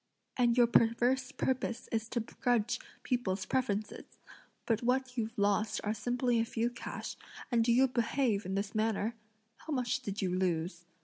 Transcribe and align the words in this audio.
and 0.35 0.57
your 0.57 0.65
perverse 0.65 1.31
purpose 1.31 1.87
is 1.91 2.09
to 2.09 2.19
begrudge 2.19 2.79
people's 3.03 3.45
preferences! 3.45 4.17
But 4.65 4.81
what 4.81 5.15
you've 5.15 5.37
lost 5.37 5.79
are 5.83 5.93
simply 5.93 6.39
a 6.39 6.43
few 6.43 6.71
cash, 6.71 7.15
and 7.51 7.63
do 7.63 7.71
you 7.71 7.87
behave 7.87 8.43
in 8.43 8.55
this 8.55 8.73
manner? 8.73 9.13
How 9.57 9.73
much 9.73 9.99
did 9.99 10.19
you 10.19 10.33
lose?" 10.33 10.85